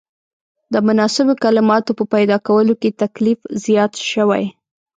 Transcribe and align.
د 0.73 0.75
مناسبو 0.87 1.33
کلماتو 1.43 1.91
په 1.99 2.03
پیدا 2.13 2.37
کولو 2.47 2.73
کې 2.81 2.97
تکلیف 3.01 3.39
زیات 3.65 3.93
شوی. 4.11 4.45